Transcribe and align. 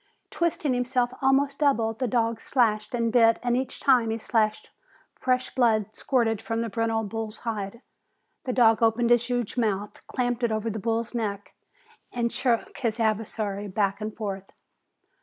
Twisting 0.31 0.73
himself 0.73 1.13
almost 1.21 1.59
double, 1.59 1.93
the 1.93 2.07
dog 2.07 2.39
slashed 2.41 2.95
and 2.95 3.13
bit 3.13 3.37
and 3.43 3.55
each 3.55 3.79
time 3.79 4.09
he 4.09 4.17
slashed 4.17 4.71
fresh 5.13 5.53
blood 5.53 5.93
spurted 5.95 6.41
from 6.41 6.61
the 6.61 6.71
brindle 6.71 7.03
bull's 7.03 7.37
hide. 7.45 7.81
The 8.45 8.53
dog 8.53 8.81
opened 8.81 9.11
his 9.11 9.29
huge 9.29 9.57
mouth, 9.57 10.07
clamped 10.07 10.41
it 10.41 10.51
over 10.51 10.71
the 10.71 10.79
bull's 10.79 11.13
neck, 11.13 11.53
and 12.11 12.31
shook 12.33 12.79
his 12.79 12.99
adversary 12.99 13.67
back 13.67 14.01
and 14.01 14.11
forth. 14.11 14.51